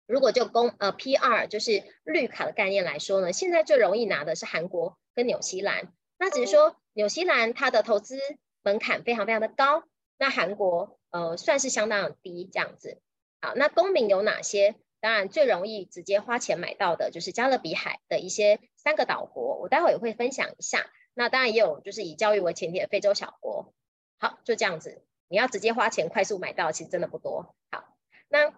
[0.07, 5.93] 如果就公呃 PR 就是绿卡的概念来说呢，现在最容易拿的是韩国跟纽西兰。
[6.17, 8.17] 那只是说纽西兰它的投资
[8.63, 9.83] 门槛非常非常的高，
[10.17, 13.01] 那韩国呃算是相当低这样子。
[13.41, 14.75] 好，那公民有哪些？
[14.99, 20.89] 当然最容易直接花钱买到的就是加勒比海的一些三个岛国，我待会也会分享一下。
[21.13, 23.73] 那当然也有就是以教育为前提的非洲小国。
[24.19, 27.53] 好，就这样子，你要直接花钱快速买到，其实真的不多。
[27.69, 27.83] 好，
[28.29, 28.53] 那。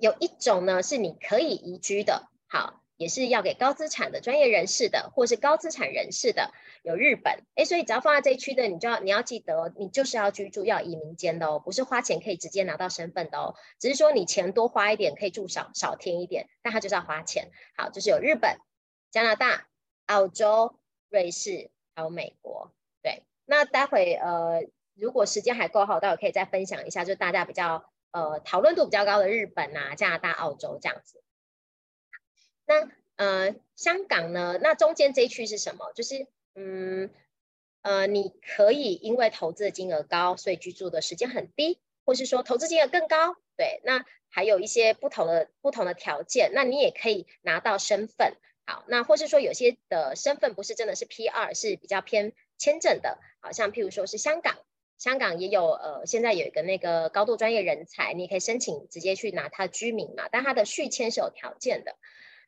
[0.00, 6.52] 有一种呢是你可以移居的，好，也是要给高资产的专业人士的，或是高资产人士的。
[6.82, 17.50] 有日本，诶，所以只要放在这一区的，你就要你要记得，你就是要居住要移民间的哦，不是花钱可以直接拿到身份的哦，只是说你钱多花一点可以住少少添一点，但它就是要花钱。
[17.76, 18.58] 好，就是有日本、
[19.10, 19.66] 加拿大、
[20.06, 20.78] 澳洲、
[21.10, 22.72] 瑞士还有美国。
[23.02, 24.62] 对，那待会呃，
[24.94, 27.84] 如果时间还够好，待会可以再分享一下，就大家比较。
[28.10, 31.22] 呃，讨论度比较高的日本啊、加拿大、澳洲这样子。
[32.66, 34.58] 那呃，香港呢？
[34.62, 35.92] 那中间这一区是什么？
[35.92, 37.10] 就是嗯
[37.82, 43.80] 呃，你可以因为投资的金额高，所以居住的时间很低，或是说投资金额更高，对。
[43.84, 48.36] 那还有一些不同的不同的条件，那你也可以拿到身份。
[48.66, 54.58] 好，那或是说有些的身份不是真的是 P 二是比较偏签证的，好像譬如说是香港。
[54.98, 61.94] 香港也有，呃，现在有一个那个高度专业人才，你可以申请直接去拿他居民嘛，但他的续签是有条件的。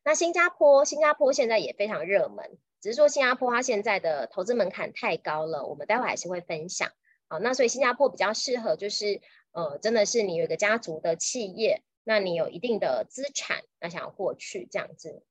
[0.05, 6.91] 那新加坡，新加坡现在也非常热门，只是说新加坡它现在的投资门槛太高了，我们待会还是会分享。
[7.29, 9.21] 好，那所以新加坡比较适合就是，
[9.53, 15.23] 呃，真的是你有一个家族的企业，那你有一定的资产，那想要过去这样子。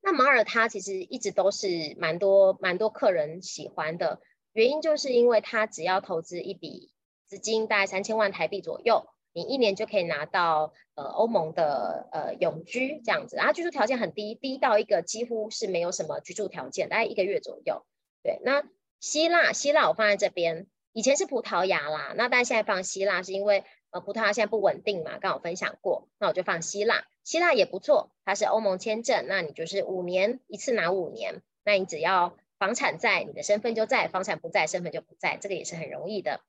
[0.00, 4.20] 那马耳他其实一直都是蛮多蛮多客人喜欢的。
[4.52, 6.92] 原因就是因为他只要投资一笔
[7.26, 17.84] 资金，大概三千万台币左右，你一年就可以拿到呃欧盟的呃永居这样子，然后居住条件很低，低到一个几乎是没有什么居住条件，大概一个月左右。
[18.22, 18.64] 对，那
[18.98, 36.42] 希腊希腊我放在这边，以前是葡萄牙啦，那但现在放希腊是因为呃葡萄牙现在不稳定嘛，刚好分享过，那我就放希腊，希腊也不错，它是欧盟签证，那你就是五年一次拿五年，那你只要房产在，你的身份就在；房产不在，身份就不在，这个也是很容易的。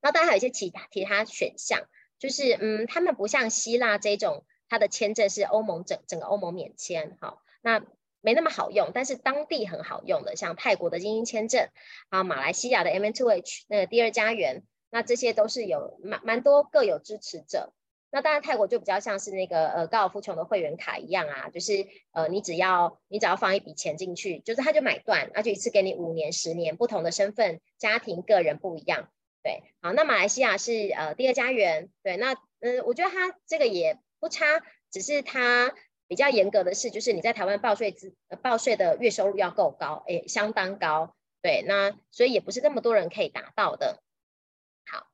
[0.00, 1.86] 那当然还有一些其他其他选项，
[2.18, 7.84] 就是嗯，他们不像希腊这种，它的签证是欧盟整整个欧盟免签，好，那
[8.22, 11.68] 没那么好用，但是当地很好用的，像泰国的精英签证，
[12.08, 17.74] 啊，马来西亚的 M2H 那个第二家园，那这些都是有蛮蛮多各有支持者。
[18.10, 29.10] 那当然泰国就比较像是那个呃高尔夫球的会员卡一样啊，就是呃你只要你只要放一笔钱进去，就是他就买断，那就一次给你五年、十年，不同的身份、家庭、个人不一样。
[29.42, 34.44] 对，好，那马来西亚是呃第二家园，对，那嗯、呃，我觉得它这个也不差，
[34.90, 35.72] 只是它
[36.08, 44.02] 比较严格的是，就是你在台湾报税资呃报税的月收入要够高，诶，相当高，对，那所以也不是那么多人可以达到的。
[44.84, 45.06] 好，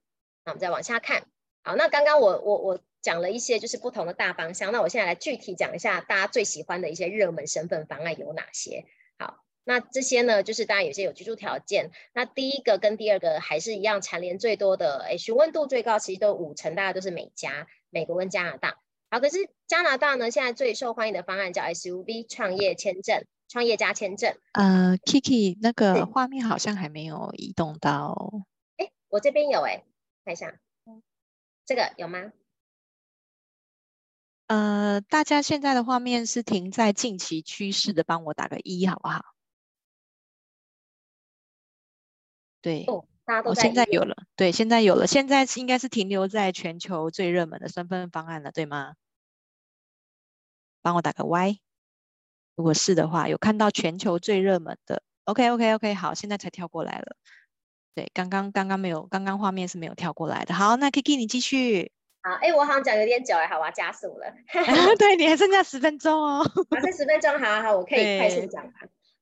[0.44, 1.26] 那我们再往下看，
[1.62, 8.84] 好，那刚刚我我我讲了一些就是不同的大方向，那我现在来具体讲一下大家最喜欢的一些热门身份方案有哪些。
[9.18, 11.90] 好那这些呢，就是大家有些有居住条件。
[12.12, 18.78] 那第一个跟第二个还是一样，蝉联最多的，哎，询问度最高，其实都五成，大家都是美加，美国跟加拿大。
[19.08, 24.34] 好，可是加拿大呢，现在最受欢迎的方案叫 SUV 创业签证，创业家签证。
[24.54, 28.32] 呃，Kiki，那个画面好像还没有移动到。
[28.78, 29.84] 哎，我这边有哎，
[30.24, 30.58] 看一下，
[31.64, 32.32] 这个有吗？
[34.48, 39.24] 呃，大家现在的画面是停在近期趋势的，帮我打个一，好不好？
[42.60, 48.94] 对，哦、大家都我现在有了，对，现在有了，现在应该是停留在全球最热门的身份方案了，对吗？
[50.82, 51.60] 帮我打个 Y，
[52.56, 57.16] 如果是的话，有看到全球最热门的，OK OK OK，好，现在才跳过来了，
[57.94, 61.92] 对，刚刚刚刚没有，刚刚画面是没有跳过来的，好，那 Kiki 你继续。
[62.22, 64.32] 好，哎，我好像讲有点久哎，好，我要加速了，
[64.98, 68.72] 对，你还剩下十分钟哦， 还剩十分钟，好好好，我可以快速讲吧，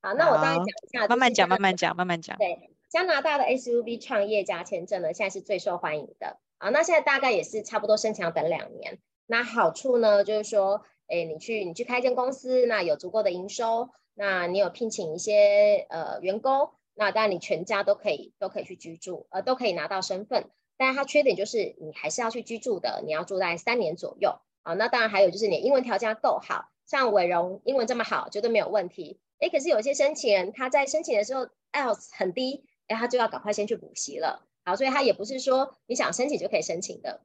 [0.02, 2.70] 好，那我大概讲一下，慢慢讲，慢慢讲，慢慢讲，对。
[2.90, 6.70] 加拿大的 SUV 创业家签证呢，现在是最受欢迎的啊。
[6.70, 8.98] 那现在大概也是差不多申请要等两年。
[9.28, 20.50] 那好处呢，就是说，哎，你去你去开一间公司，那有足够的营收，那你有聘请一些呃员工，那当然你全家都可以都可以去居住，呃，都可以拿到身份。
[20.76, 24.74] 但是它缺点就是你还是要去居住的，你要住在三年左右啊。
[24.74, 29.18] 那当然还有就是你英文条件够好，像伟荣英文这么好，绝对没有问题。
[29.38, 32.66] 哎，可是有些申请人他在申请的时候 IELTS 很低。
[32.88, 37.22] 哎，他就要赶快先去补习了，好，所以他也不是说你想申请就可以申请的。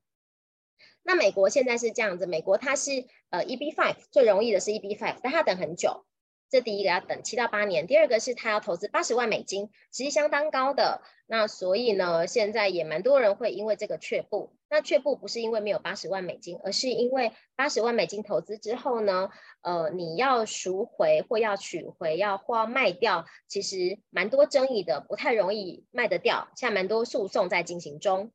[1.03, 6.05] 那美国现在是这样子，美国它是呃 EB five 最容易的是 EB five，但它等很久，
[6.49, 11.01] 这第一个要等七到八年，第二个是他要投资八十万美金，其实相当高的。
[11.27, 14.55] 那所以呢，现在也蛮多人会因为这个却步。
[14.67, 19.29] 那却步不是因为没有八十万美金，而是因为八十万美金投资之后呢，
[19.61, 26.49] 呃，你要赎回或要取回，要或要卖掉，其实蛮多争议的，不太容易卖得掉。
[26.55, 28.31] 现在蛮多诉讼在进行中，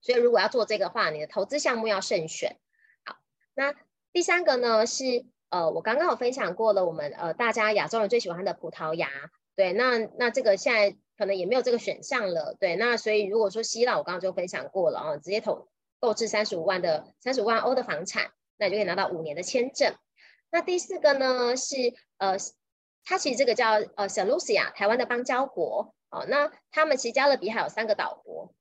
[0.00, 2.56] 所以如果要做这个话，你的投资项目要慎选。
[3.04, 3.16] 好，
[3.54, 3.74] 那
[4.12, 9.10] 第三个呢是呃，我刚刚有分享过了，我们呃大家亚洲人最喜欢的葡萄牙。
[9.54, 12.56] 对，那那这个现在可能也没有这个选项了。
[12.58, 15.68] 对，那所以如果说希腊，我刚刚就分享过了啊，直接投
[16.00, 19.94] 购置三十五万的三十五万欧的房产，那就可以拿到五年的签证。
[20.50, 21.76] 那第四个呢是
[22.16, 22.38] 呃，
[23.04, 26.24] 它其实这个叫呃，San Lucia，台湾的邦交国哦。
[26.28, 28.54] 那他们其实加勒比海有三个岛国，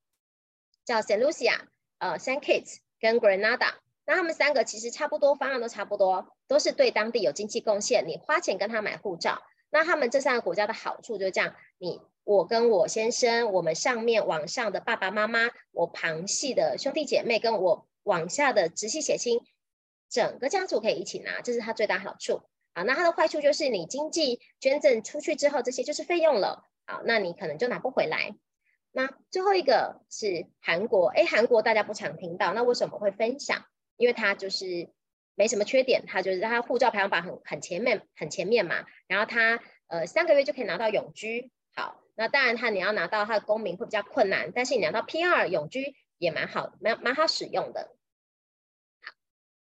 [0.84, 1.58] 叫 San Lucia，、
[1.99, 3.75] 呃 San Kitts 跟 Grenada。
[4.05, 9.41] 那他们三个其实差不多，方案都差不多，都是对当地有经济贡献，你花钱跟他买护照。
[9.69, 19.39] 那他们这三个国家的好处就是这样，你我跟我先生，我们上面往上的爸爸妈妈，我旁系的兄弟姐妹，跟我往下的直系血亲，
[20.10, 22.41] 整个家族可以一起拿，这是它最大好处。
[22.73, 26.65] 啊，那它的坏处就是你经济捐赠出去之后，这些就是费用了。
[26.85, 28.35] 啊，那你可能就拿不回来。
[28.91, 33.63] 那最后一个是韩国，诶，韩国大家不常听到，那为什么会分享？
[34.02, 34.89] 因为它就是。
[35.33, 38.85] 没什么缺点，他就是他护照排行榜很很前面，很前面嘛。
[39.08, 47.95] 然后他呃三个月就可以拿到永居，好，那当然他你要拿到他的公民会比较困难，但是你拿到 PR 永居也蛮好，蛮蛮好使用的。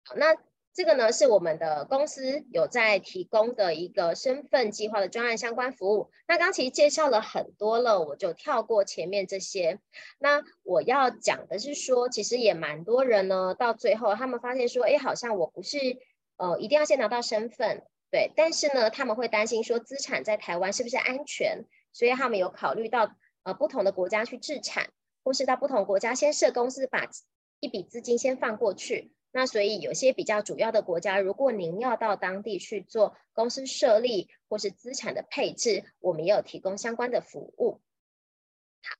[0.04, 0.36] 好，那
[0.74, 6.10] 这个呢是我们的公司有在提供的一个身份计划的专案相关服务。
[6.26, 9.78] 那刚其实介绍了很多了，我就跳过前面这些。
[10.18, 15.78] 那我要讲的是说，其实也蛮多人呢，到最后他们发现说，哎，好像我不是
[16.38, 23.14] 呃一定要先拿到身份，对，但是呢，他们会担心说资产在台湾是不是安全，所以他们有考虑到
[23.44, 24.88] 呃不同的国家去置产，
[25.22, 27.08] 或是到不同国家先设公司把。
[27.60, 37.80] 一笔资金先放过去，那所以有些比较主要的国家，如果您要到当地去做公司设立或是资产的配置，我们也有提供相关的服务。
[38.80, 38.96] 好，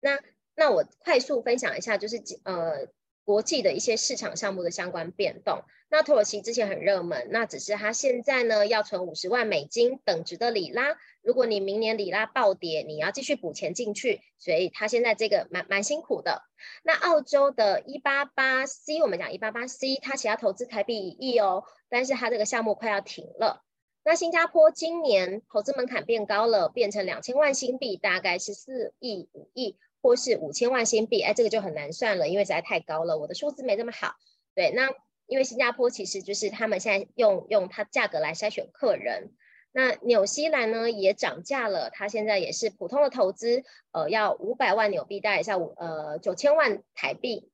[0.00, 0.18] 那
[0.56, 2.88] 那我快速分享一下，就是呃。
[3.26, 16.42] 国际的一些市场项目的相关变动，那土耳其之前很热门，那只是它现在呢要存五十万美金等值的里拉，如果你明年里拉暴跌，你要继续补钱进去，所以它现在这个蛮蛮辛苦的。
[16.84, 23.64] 那澳洲的一八八 C，我们讲一八八 C，它其他投资台币一亿哦，但是它这个项目快要停了。
[24.04, 29.76] 那新加坡今年投资门槛变高了，变成两千万新币，大概是四亿五亿。
[30.06, 34.14] 或是五千万新币，哎，这个就很难算了，因为实在太高了，我的数字没这么好。
[34.54, 34.88] 对，那
[35.26, 39.32] 因为新加坡其实就是他们现在用用它价格来筛选客人。
[39.72, 47.50] 那纽西兰呢也涨价了，它现在也是普通的投资，呃，要五百万纽币，大概是五呃九千万台币。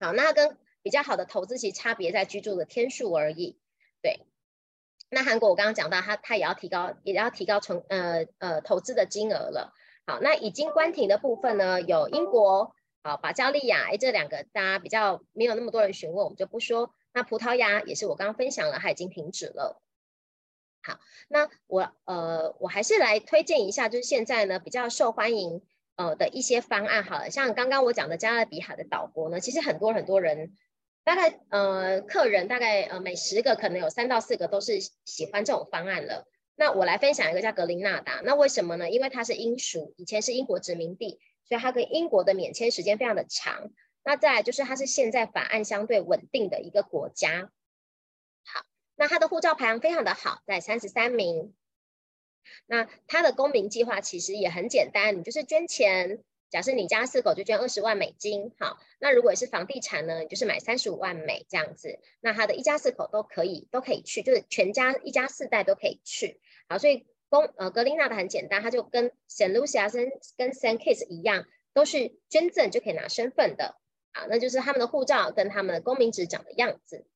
[0.00, 3.58] 好，那跟比较好的投资其实差别在居住的天数而已。
[4.00, 4.20] 对，
[5.10, 9.74] 那韩国我刚刚讲到，它它也要提高，也要提高成呃呃投资的金额了。
[10.06, 16.94] 好，那已经关停的部分呢，有英国、好保加利亚，哎，这两个大家比较没有那么多人询问，我们就不说。
[17.12, 19.82] 那葡萄牙也是我刚刚分享了，它已经停止了。
[20.82, 25.62] 好，那我呃，我还是来推荐一下，就是现在呢比较受欢迎
[25.96, 27.02] 呃的一些方案。
[27.02, 30.54] 好了，像刚刚我讲的加勒比海的岛国呢，其实很多很多人，
[31.02, 36.28] 大概呃客人大概呃每十个可能有三到四个都是喜欢这种方案了。
[36.56, 38.88] 那我来分享一个叫格林纳达，那为什么呢？
[38.90, 43.70] 因为它是英属，以前是英国殖民地，所以它跟英国的免签时间非常的长。
[44.02, 47.50] 那再来就是它是现在法案相对稳定的一个国家。
[48.44, 51.54] 好，那它的护照排行非常的好，在三十三名。
[52.66, 56.22] 那它的公民计划其实也很简单，你就是捐钱。
[56.48, 73.76] 假设你家四口就捐二十万美金，好，那如果是房地产呢，你就是买三十五万美这样子，那他的一家四口都可以都可以去，就是全家一家四代都可以去，好，所以公呃格林纳的很简单，它就跟 San Lucia 跟跟 San Kitts 一样，都是捐赠就可以拿身份的，
[74.12, 77.06] 好，那就是他们的护照跟他们的公民纸长的样子，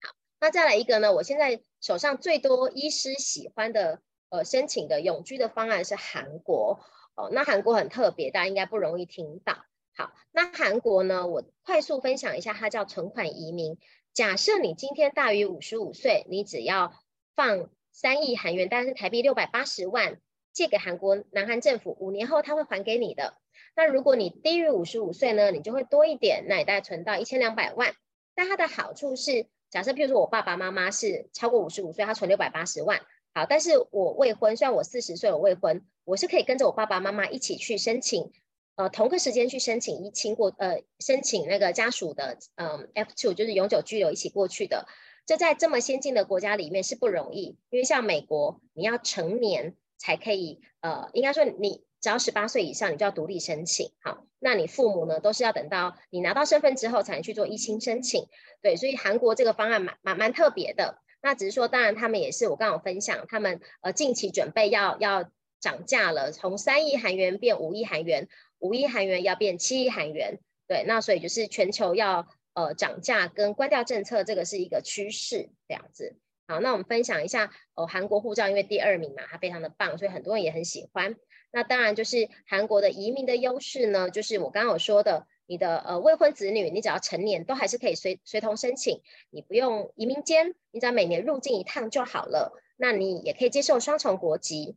[0.00, 6.80] 好，那再来一个呢，我现在手上最多医师喜欢的呃申请的永居的方案是韩国。
[7.16, 9.64] 哦，那韩国很特别，大家应该不容易听到。
[9.94, 13.78] 好，那韩国呢，我快速分享一下，它叫存款移民。
[14.14, 16.94] 假设你今天大于五十五岁，你只要
[17.34, 20.18] 放三亿韩元，但是台币六百八十万，
[20.52, 23.34] 借给韩国南韩政府，五年后他会还给你的。
[23.76, 27.94] 那如果你低于五十五岁呢，你就会多一点，那你大概存到一千两百万。
[28.34, 33.00] 但它的好处是，假设譬如说我爸爸妈妈是超过五十五岁，他存六百八十万。
[33.34, 38.32] 好，但是我未婚，虽然我四十岁，我未婚，我是可以跟着我爸爸妈妈一起去申请，
[38.76, 44.86] 呃，同个时间去申请一亲过，呃，申请那个家属的，嗯，F two 就是永久居留一起过去的。
[45.26, 53.92] 这在这么先进的国家里面是不容易，因为像美国，你要成年才可以，呃，应该说你只要十八岁以上，你就要独立申请。
[54.02, 58.26] 好，那你父母呢，都是要等到你拿到身份之后才能去做依亲申请。
[58.62, 60.98] 对，所以韩国这个方案蛮蛮蛮特别的。
[61.22, 68.26] 那只是说，当然他们也是我刚刚分享，他们呃近期准备要要涨价了，从三亿韩元变五亿韩元，
[68.58, 76.16] 五亿韩元要变七亿韩元，对，那所以就是全球要呃涨价跟关掉政策，这个是一个趋势这样子。
[76.46, 81.16] 好，那我们分享一下哦，韩国护照因为第二名嘛，它非常的棒，所以很多人也很喜欢。
[81.52, 85.26] 那当然就是韩国的移民的优势呢，就是我刚刚有说的。
[85.46, 92.52] 你的呃未婚子女，你只要成年，都还是可以随随同申请，你不用移民监，你只要每年入境一趟就好了。
[92.76, 94.76] 那你也可以接受双重国籍。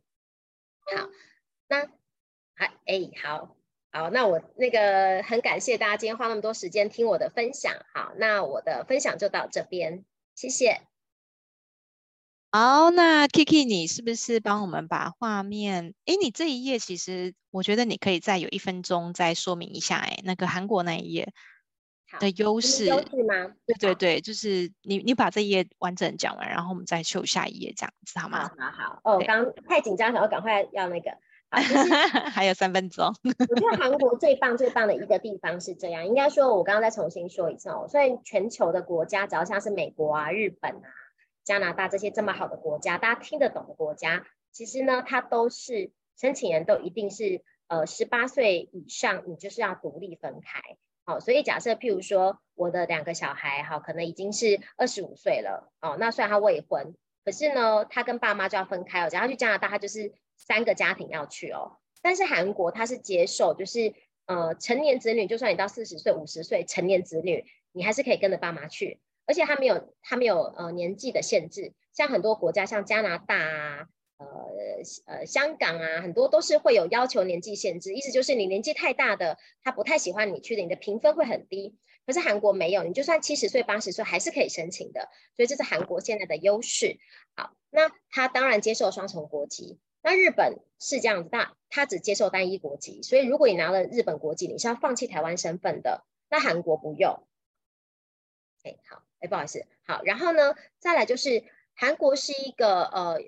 [0.80, 1.08] 好，
[1.68, 1.86] 那
[2.56, 3.56] 还哎好
[3.94, 7.72] 好，那我那个很感谢大家今天花那么多时间听我的分享。
[7.94, 10.80] 好，那我的分享就到这边，谢谢。
[12.50, 15.94] 好，那 Kiki，你是不是帮我们把画面？
[16.06, 19.98] 哎，你这一页其实我觉得你可以再有一分钟再说明一下。
[19.98, 21.32] 哎，那个韩国那一页
[22.18, 23.54] 的优势，优势吗？
[23.64, 28.50] 对对对，就是你你把这一页完整讲完，然后我们再秀下一页这样子，好吗？
[28.58, 29.00] 好好好。
[29.04, 31.16] 哦，刚太紧张，想要赶快要那个。
[31.54, 31.92] 好，就是
[32.30, 33.06] 还有三分钟。
[33.48, 37.86] 我觉得韩国最棒最棒的一个地方是这样，应该说，我刚刚再重新说一次哦。
[37.88, 40.88] 所以全球的国家，只要像是美国啊、日本啊、
[41.44, 50.60] 加拿大这些这么好的国家，大家听得懂的国家，其实呢，它都是申请人都一定是呃十八岁以上，你就是要独立分开。
[51.06, 56.94] 好，所以假设譬如说我的两个小孩，好，可能已经是二十五岁了，哦，那虽然他未婚，
[57.24, 59.10] 可是呢，他跟爸妈就要分开哦。
[59.10, 61.78] 假如他去加拿大，他就是三个家庭要去哦。
[62.02, 63.94] 但是韩国他是接受，就是
[64.26, 73.88] 呃成年子女，就算你到四十岁、五十岁，成年子女你还是可以跟着爸妈去，而且他没有他没有呃年纪的限制，像很多国家像加拿大啊。
[74.16, 74.26] 呃
[75.06, 81.74] 呃，香港啊，很多都是会有要求年纪限制，意思就是你年纪太大的，他不太喜欢你去的，你的评分会很低。
[82.06, 86.96] 可是韩国没有，你就算七十岁、八十岁还是可以申请的，所以这是韩国现在的优势。
[87.34, 89.80] 好，那他当然接受双重国籍。
[90.04, 96.04] 那日本是这样子，那他只接受单一国籍，所以如果你拿了日本国籍，你是要放弃台湾身份的。
[96.30, 97.26] 那韩国不用。
[98.62, 101.42] 哎，好，哎，不好意思，好，然后呢，再来就是
[101.74, 103.20] 韩国是一个呃。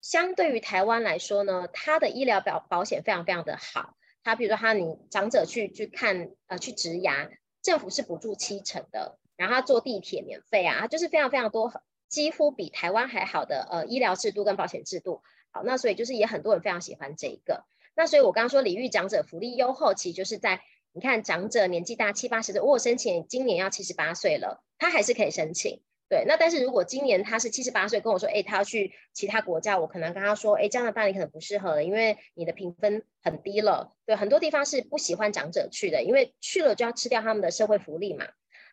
[0.00, 3.96] 相对于台湾来说呢，它的医疗保保险非常非常的好。
[4.22, 7.28] 它比如说，他你长者去去看呃去植牙，
[7.62, 15.20] 政府是补助七成的，然后他坐地铁免费啊，就是非常非常多，几乎比台湾还好的呃医疗制度跟保险制度。
[15.64, 17.64] 那所以就是也很多人非常喜欢这一个。
[17.94, 20.60] 那所以我刚刚说礼遇长者福利优厚，其实就是在
[20.92, 25.82] 你看长者年纪大七八十岁，我申请今年要七十八岁了，他还是可以申请。
[26.08, 33.94] 对，那但是如果今年他是七十八岁，跟我说，哎，他要去其他国家，我可能跟他说，哎，加拿大你可能不适合了，因为你的评分很低了。
[34.06, 38.26] 对，很多地方是不喜欢长者去的，因为去了就要吃掉他们的社会福利嘛。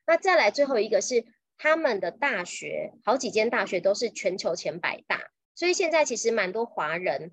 [0.07, 1.25] 那再来最后一个是
[1.57, 5.19] 他们的大学，好几间大学都是全球前百大，
[5.55, 7.31] 所以现在其实蛮多华人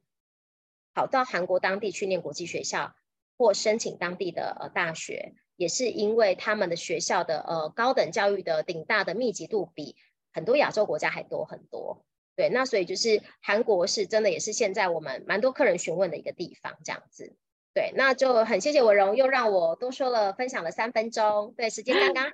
[0.95, 2.95] 跑到韩国当地去念国际学校
[3.37, 5.35] 或申请当地的呃大学。
[5.57, 9.95] 也是因为他们的学校的呃高等教育的顶大的密集度比
[10.33, 12.05] 很多亚洲国家还多很多，
[12.35, 17.37] 对，那所以就是韩国是真的也是现在我们蛮多客人询问的一个地方，这样子，
[17.75, 22.33] 对，那就很谢谢伟荣又让我多说了分享了三分钟，对，时间刚刚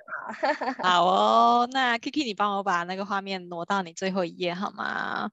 [0.81, 5.29] 好， 好哦，那 Kiki 你帮我把那个画面挪到你最后一页好吗？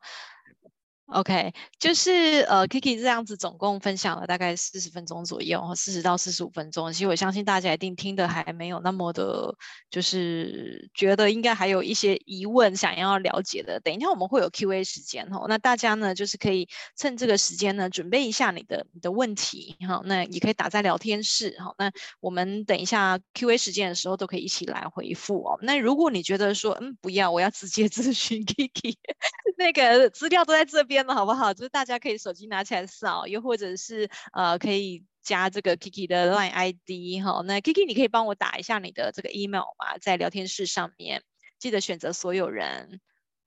[1.08, 6.92] ？OK，就是呃，Kiki 这样子总共分享了大概四十分钟左右，四十到四十五分钟。
[6.92, 9.54] 其实我相信大家一定听得还没有那么的，
[9.88, 13.78] 就是觉得应该还有一些疑问想要了解的。
[13.78, 21.72] 等一下我们会有 Q&A 时间哈，那大家呢就是可以趁这个时间呢准备一下你的你的问题哈，那也可以打在聊天室哈。
[21.78, 21.88] 那
[22.18, 25.56] 我们等一下 Q&A 时间的时候都可以一起来回复哦。
[25.62, 28.96] 那如果你觉得说嗯不要，我要直接咨询 Kiki，
[29.56, 30.95] 那个资料都在这边。
[31.04, 31.52] 好不好？
[31.52, 37.42] 就是大家可以手机拿起来扫，又或者是呃，可以加这个 Kiki 的 Line ID 哈。
[37.44, 39.98] 那 Kiki，你可以帮我打一下你的这个 email 吗？
[40.00, 41.22] 在聊天室上面，
[41.58, 43.00] 记得选择所有人。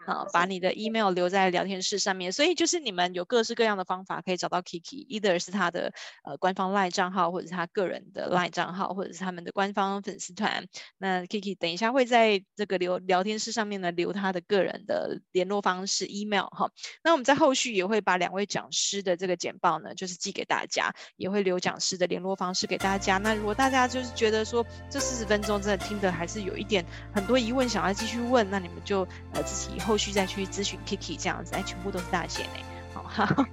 [0.05, 5.93] 好，把你的 email 留在聊天室上面，所以就是你们有各式各样的方法可以找到 Kiki，either 是他的
[6.23, 10.65] 呃官方 LINE 账号，或者是他个人的 LINE 账号，或者是他们的官方粉丝团。
[10.97, 16.71] 那 Kiki 等一下会在这个留聊天室上面呢留他的个人的联络方式 email 哈。
[17.03, 23.17] 那我们在后续也会把两位讲师的这个简报呢，就是寄给大家，也会留讲师的联络方式给大家。
[23.17, 29.01] 那如果大家就是觉得说这四十分钟真的听得还是有一点很多疑问想要继续问，那你们就
[29.33, 29.88] 呃自己以后。
[29.89, 32.59] 后续再去咨询 Kiki 这样子，哎，全部都是大写呢，
[32.93, 33.47] 好哈，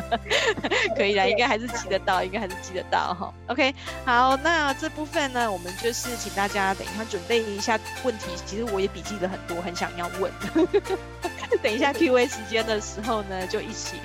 [0.96, 3.34] 可以啦，应该还是记得到，应该还是记得到哈。
[3.48, 3.74] OK，
[4.06, 10.32] 好，那这部分呢，我们就是请大家等一下准备一下问题，其实我也笔记了很多，很想要问。
[11.62, 13.96] 等一下 Q&A 时间的时候呢，就一起